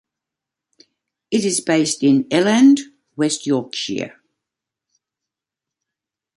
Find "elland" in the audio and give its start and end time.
2.31-2.79